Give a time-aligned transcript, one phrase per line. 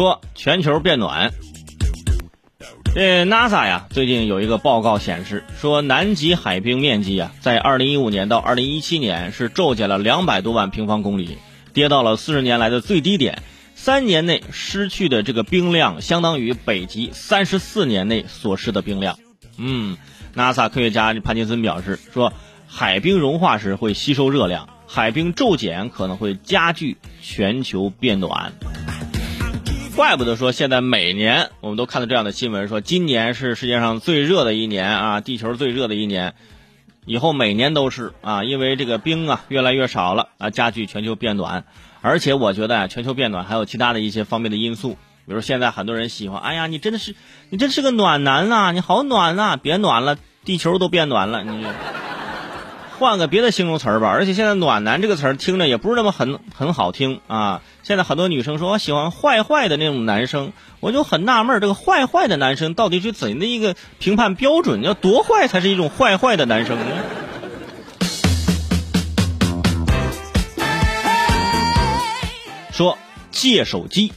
[0.00, 1.30] 说全球变暖。
[2.94, 11.36] 这 NASA 呀，最近有一个报告显示，说南极海冰面积啊，在2015年到2017年是骤减了两百多万平方公里，
[11.74, 13.42] 跌到了四十年来的最低点。
[13.74, 19.18] 三年内失去的这个冰量，相当于北极三十四年内所失的冰量。
[19.58, 19.98] 嗯
[20.34, 22.32] ，NASA 科学家潘金森表示说，
[22.66, 28.54] 海冰融化时会吸收热量，海冰骤减可能会加剧全球变暖。
[30.00, 36.32] 怪不得说现在每年我们都看到这样的新闻，说今年是世界上最热的一年啊，地球最热的一年，
[37.04, 41.66] 以后每年都是啊，因为这个冰啊越来越少了啊，加剧全球变暖。
[42.00, 47.14] 而且我觉得啊，全球变暖还有其他的一些方面的因素，比如现在很多人喜欢，哎呀，你真的是，
[47.50, 51.66] 你真是个暖男呐，你好暖呐，别暖了，地球都变暖了，你。
[53.00, 57.62] 换个别的形容词儿吧，而且现在“暖男”这个词儿听着也不是那么很很好听啊。
[57.82, 64.82] 现在很多女生说我喜欢坏坏的那种男生，我就很纳闷，这个坏坏的男生到底是怎的一个评判标准？
[64.82, 66.84] 要多坏才是一种坏坏的男生呢？
[72.70, 72.98] 说
[73.30, 74.12] 借手机，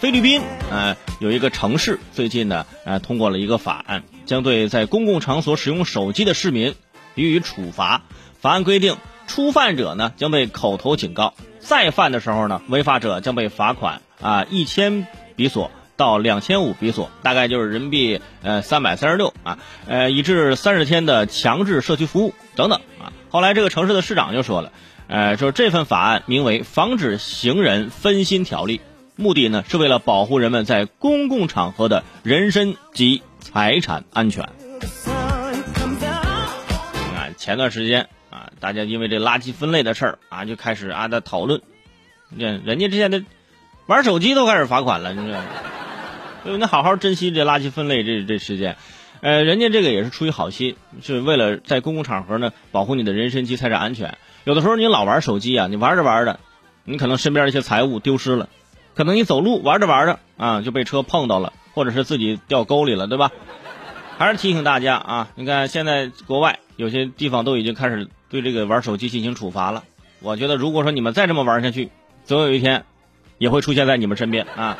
[0.00, 6.74] 菲律宾啊有一个城市最近呢呃通过了一个法案，将对在公共场所使用手机的市民。
[7.14, 8.02] 予以处罚。
[8.40, 23.12] 法案规定，初犯者呢将被口头警告，再犯的时候呢，违法者将被罚款啊一千比索到两千五比索，大概就是人民币呃三百三十六啊，呃，以至三十天的强制社区服务等等啊。
[23.28, 24.72] 后来这个城市的市长就说了，
[25.08, 28.78] 呃，说这份法案名为《防止行人分心条例》，
[29.16, 34.48] 目的呢是为了保护人们在公共场合的人身及财产安全。
[37.40, 41.62] 前段时间啊，大家因为这垃圾分类的事儿啊，就开始啊在讨论，
[42.36, 43.24] 人人家之前在
[43.86, 45.46] 玩手机都开始罚款了，你知道吗？
[46.44, 48.76] 所以你好好珍惜这垃圾分类这这时间，
[49.22, 54.18] 呃，人家这个也是出于好心，是为了在公共场合呢保护你的人身及财产安全。
[54.44, 56.38] 有的时候你老玩手机啊，你玩着玩着，
[56.84, 58.50] 你可能身边一些财物丢失了，
[58.94, 63.30] 可能你走路玩着玩着啊就被车碰到了，或者是自己掉沟里了，对吧？
[64.20, 66.58] 还是提醒大家啊，你看现在国外。
[66.76, 69.82] 有些地方都已经开始对这个玩手机进行处罚了。
[70.20, 71.90] 我觉得，如果说你们再这么玩下去，
[72.26, 72.84] 总有一天
[73.38, 74.76] 也会出现在你们身边啊。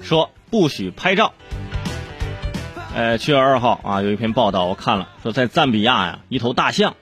[0.00, 1.34] 说不许拍照。
[2.98, 6.96] 呃，七月二号啊，有一篇报道我看了，说在赞比亚呀，一头大象。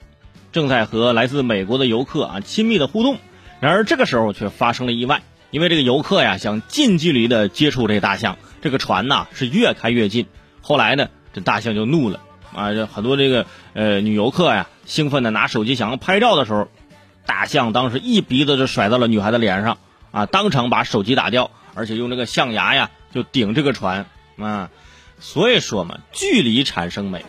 [0.53, 3.17] 正在和来自美国的游客啊亲密的互动，
[3.61, 10.27] 然而这个时候却发生了意外，因为这个游客呀想近距离的接触这大象，这个船呐是越开越近，
[10.61, 12.21] 后来呢这大象就怒了
[12.55, 16.69] 啊，这很多这个呃女游客呀兴奋的拿手机想要拍照的时候，
[17.25, 19.79] 大象当时一鼻子就甩到了女孩的脸上
[20.11, 24.05] 啊，当场把手机打掉，而且用这个象牙呀就顶这个船
[24.39, 24.69] 啊，
[25.19, 27.25] 所以说嘛，距离产生美。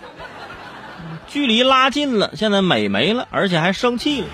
[1.28, 4.28] 距离拉近了，现在美没了，而且还生气了。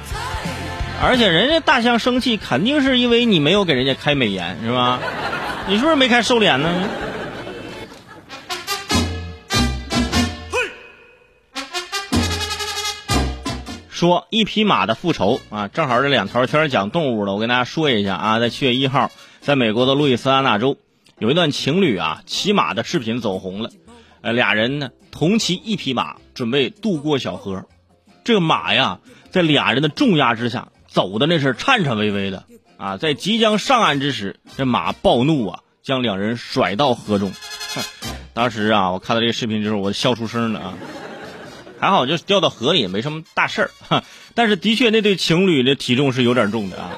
[1.01, 4.99] 而且人家大象生气，肯定是因为你没有给人家开美颜，是吧？
[5.67, 6.69] 你是不是没开瘦脸呢？
[13.89, 19.09] 说一匹马的复仇啊，正好这两条全是讲动物的，我跟大家说一下啊，在七月一号，
[19.41, 20.77] 在美国的路易斯安那州，
[21.23, 23.69] 有一段情侣啊骑马的视频走红了。
[24.19, 27.63] 呃，俩人呢同骑一匹马，准备渡过小河。
[28.25, 28.99] 这个马呀，
[29.31, 32.43] 在俩人的重压之下，走的那是颤颤巍巍的
[32.75, 32.97] 啊。
[32.97, 37.31] 在即将上岸之时，这马暴怒啊，将两人甩到河中。
[38.35, 40.73] 当时啊，我看到这个视频之后，我笑出声了啊。
[41.79, 44.03] 还好，就掉到河里没什么大事儿。
[44.35, 46.91] 但是，的确那对情侣的体重是有点重的啊。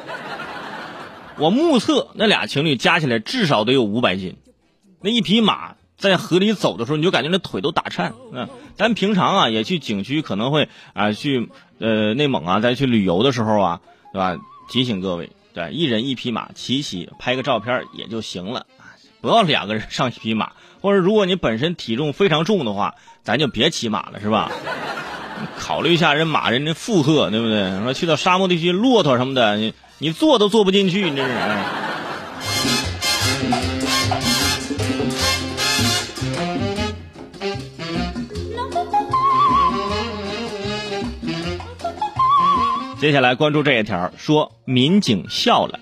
[1.37, 4.35] 我目测那俩情侣加起来至少得有五百斤，
[5.01, 5.75] 那一匹马。
[5.97, 8.13] 在河里走的时候，你就感觉那腿都打颤。
[8.33, 11.49] 嗯，咱平常啊也去景区，可能会啊去
[11.79, 14.37] 呃内蒙啊再去旅游的时候啊，对吧？
[14.69, 18.65] 提醒各位，对，一人一匹马，骑骑拍个照片也就行了，
[19.21, 20.51] 不要两个人上一匹马。
[20.81, 24.51] 或者如果你本身体重非常重的话，咱就别骑马了，是吧？
[25.57, 27.81] 考虑一下人马人的负荷，对不对？
[27.81, 31.31] 说去到沙漠地区，骆驼什么的，你坐都坐不进去，你这是。
[42.99, 45.79] 接下来关注这一条，说民警笑了。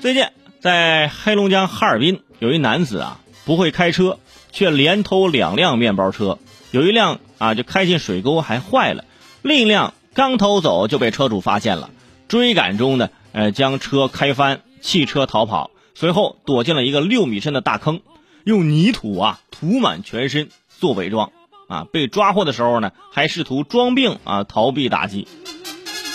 [0.00, 0.24] 最近
[0.60, 4.18] 在黑龙江哈尔滨，有一男子啊不会开车，
[4.50, 6.38] 却连偷两辆面包车，
[6.70, 9.04] 有一辆啊就开进水沟还坏了，
[9.42, 11.90] 另一辆刚偷走就被车主发现了，
[12.28, 18.00] 追赶中呢，呃将车开翻，汽车逃跑，随后躲进了一个六米深的大坑，
[18.44, 21.32] 用泥土啊涂满全身做伪装，
[21.68, 25.26] 啊被抓获的时候呢还试图装病啊逃避打击，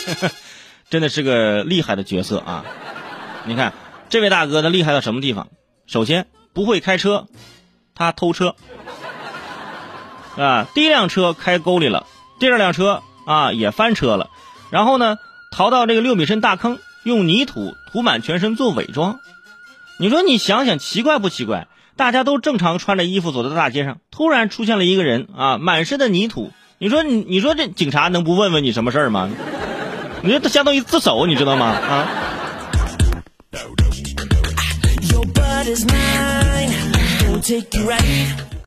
[0.90, 2.66] 真的是个厉害的角色啊！
[3.46, 3.74] 你看
[4.10, 5.48] 这位大哥他厉害到什么地方？
[5.86, 7.28] 首先不会开车。
[8.00, 8.56] 他偷车，
[10.38, 12.06] 啊，第一辆车开沟里了，
[12.40, 14.30] 第二辆车啊也翻车了，
[14.70, 15.18] 然后呢，
[15.52, 16.78] 逃到这个六米深大坑，
[17.08, 19.22] 用泥土涂满全身做伪装。
[19.98, 21.68] 你说你想想奇怪不奇怪？
[21.96, 26.52] 大家都正常穿着衣服走在大街上，突然出现了一个人啊，满身的泥土。
[26.80, 29.30] 你说你你说这警察能不问问你什么事儿吗？
[30.22, 31.66] 你说他相当于自首，你知道吗？
[31.68, 32.08] 啊